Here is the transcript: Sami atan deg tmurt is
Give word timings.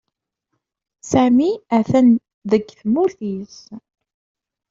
Sami 1.09 1.51
atan 1.77 2.07
deg 2.51 2.63
tmurt 2.79 3.19
is 3.35 3.55